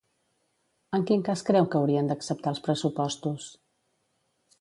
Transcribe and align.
En 0.97 1.03
quin 1.09 1.25
cas 1.27 1.43
creu 1.49 1.67
que 1.75 1.79
haurien 1.81 2.09
d'acceptar 2.11 2.53
els 2.55 2.63
pressupostos? 2.69 3.51